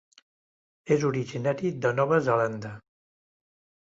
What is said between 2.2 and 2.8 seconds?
Zelanda.